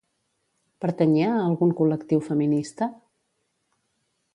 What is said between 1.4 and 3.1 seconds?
algun col·lectiu feminista?